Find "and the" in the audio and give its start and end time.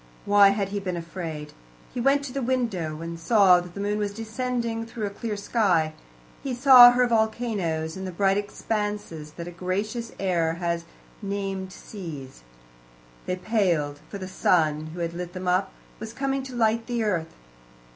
7.95-8.11